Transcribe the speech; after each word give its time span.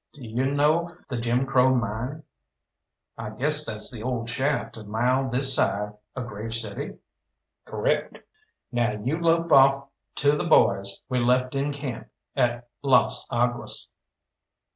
D'you 0.13 0.47
know 0.51 0.97
the 1.09 1.17
Jim 1.17 1.45
Crow 1.45 1.75
Mine?" 1.75 2.23
"I 3.19 3.29
guess 3.29 3.63
that's 3.63 3.91
the 3.91 4.01
old 4.01 4.27
shaft 4.29 4.75
a 4.77 4.83
mile 4.83 5.29
this 5.29 5.55
side 5.55 5.93
of 6.15 6.25
Grave 6.25 6.55
City?" 6.55 6.97
"Correct. 7.65 8.17
Now 8.71 8.93
you 8.93 9.19
lope 9.19 9.51
off 9.51 9.89
to 10.15 10.31
the 10.35 10.43
boys 10.43 11.03
we 11.07 11.19
left 11.19 11.53
in 11.53 11.71
camp 11.71 12.07
at 12.35 12.67
Las 12.81 13.27
Aguas. 13.29 13.89